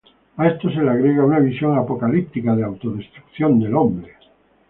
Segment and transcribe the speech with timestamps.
[0.35, 4.13] A esto se le agrega una visión apocalíptica de autodestrucción del hombre.